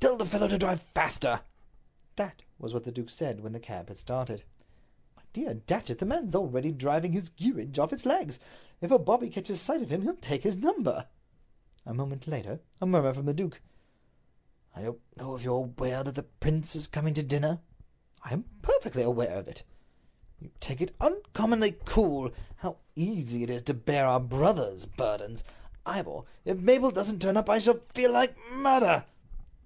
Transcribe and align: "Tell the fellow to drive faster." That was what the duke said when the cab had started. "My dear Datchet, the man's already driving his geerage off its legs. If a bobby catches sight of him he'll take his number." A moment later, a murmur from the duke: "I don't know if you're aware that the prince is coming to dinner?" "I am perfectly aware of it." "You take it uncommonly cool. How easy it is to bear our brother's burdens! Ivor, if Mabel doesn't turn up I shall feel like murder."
"Tell 0.00 0.16
the 0.16 0.24
fellow 0.26 0.48
to 0.48 0.58
drive 0.58 0.80
faster." 0.94 1.42
That 2.16 2.42
was 2.58 2.72
what 2.74 2.84
the 2.84 2.90
duke 2.92 3.10
said 3.10 3.40
when 3.40 3.52
the 3.52 3.60
cab 3.60 3.88
had 3.88 3.96
started. 3.98 4.42
"My 5.16 5.22
dear 5.34 5.54
Datchet, 5.54 5.98
the 5.98 6.06
man's 6.06 6.34
already 6.34 6.72
driving 6.72 7.12
his 7.12 7.28
geerage 7.30 7.78
off 7.78 7.92
its 7.92 8.04
legs. 8.06 8.38
If 8.80 8.90
a 8.90 8.98
bobby 8.98 9.28
catches 9.30 9.60
sight 9.60 9.82
of 9.82 9.90
him 9.92 10.02
he'll 10.02 10.16
take 10.16 10.42
his 10.42 10.56
number." 10.56 11.06
A 11.86 11.92
moment 11.94 12.26
later, 12.26 12.60
a 12.80 12.86
murmur 12.86 13.12
from 13.14 13.26
the 13.26 13.32
duke: 13.34 13.60
"I 14.74 14.82
don't 14.82 15.00
know 15.16 15.36
if 15.36 15.42
you're 15.42 15.56
aware 15.58 16.02
that 16.02 16.14
the 16.14 16.22
prince 16.24 16.74
is 16.74 16.86
coming 16.86 17.14
to 17.14 17.22
dinner?" 17.22 17.60
"I 18.22 18.32
am 18.32 18.44
perfectly 18.62 19.02
aware 19.02 19.36
of 19.38 19.48
it." 19.48 19.62
"You 20.40 20.50
take 20.60 20.80
it 20.80 20.94
uncommonly 21.00 21.76
cool. 21.84 22.30
How 22.56 22.78
easy 22.96 23.42
it 23.42 23.50
is 23.50 23.62
to 23.62 23.74
bear 23.74 24.06
our 24.06 24.20
brother's 24.20 24.86
burdens! 24.86 25.44
Ivor, 25.86 26.22
if 26.46 26.58
Mabel 26.58 26.90
doesn't 26.90 27.20
turn 27.22 27.36
up 27.38 27.48
I 27.50 27.58
shall 27.58 27.80
feel 27.94 28.12
like 28.12 28.34
murder." 28.50 29.04